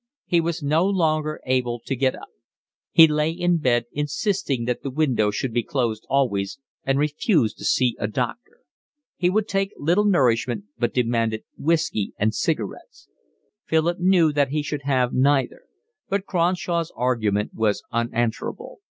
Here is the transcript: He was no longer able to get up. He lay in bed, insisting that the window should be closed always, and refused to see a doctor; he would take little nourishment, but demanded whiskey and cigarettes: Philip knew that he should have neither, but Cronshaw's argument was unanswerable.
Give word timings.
He 0.25 0.41
was 0.41 0.63
no 0.63 0.83
longer 0.83 1.39
able 1.45 1.79
to 1.85 1.95
get 1.95 2.15
up. 2.15 2.29
He 2.91 3.07
lay 3.07 3.29
in 3.29 3.59
bed, 3.59 3.85
insisting 3.91 4.65
that 4.65 4.81
the 4.81 4.89
window 4.89 5.29
should 5.29 5.53
be 5.53 5.61
closed 5.61 6.07
always, 6.09 6.57
and 6.83 6.97
refused 6.97 7.59
to 7.59 7.65
see 7.65 7.95
a 7.99 8.07
doctor; 8.07 8.61
he 9.15 9.29
would 9.29 9.47
take 9.47 9.71
little 9.77 10.05
nourishment, 10.05 10.63
but 10.75 10.91
demanded 10.95 11.43
whiskey 11.55 12.15
and 12.17 12.33
cigarettes: 12.33 13.09
Philip 13.67 13.99
knew 13.99 14.33
that 14.33 14.49
he 14.49 14.63
should 14.63 14.81
have 14.85 15.13
neither, 15.13 15.65
but 16.09 16.25
Cronshaw's 16.25 16.91
argument 16.95 17.53
was 17.53 17.83
unanswerable. 17.91 18.79